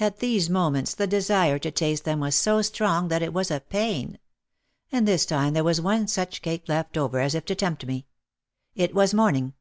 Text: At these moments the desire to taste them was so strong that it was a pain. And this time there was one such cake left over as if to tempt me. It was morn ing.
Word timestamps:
At 0.00 0.18
these 0.18 0.50
moments 0.50 0.92
the 0.92 1.06
desire 1.06 1.56
to 1.60 1.70
taste 1.70 2.02
them 2.04 2.18
was 2.18 2.34
so 2.34 2.62
strong 2.62 3.06
that 3.06 3.22
it 3.22 3.32
was 3.32 3.48
a 3.48 3.60
pain. 3.60 4.18
And 4.90 5.06
this 5.06 5.24
time 5.24 5.52
there 5.52 5.62
was 5.62 5.80
one 5.80 6.08
such 6.08 6.42
cake 6.42 6.64
left 6.66 6.96
over 6.98 7.20
as 7.20 7.36
if 7.36 7.44
to 7.44 7.54
tempt 7.54 7.86
me. 7.86 8.08
It 8.74 8.92
was 8.92 9.14
morn 9.14 9.36
ing. 9.36 9.54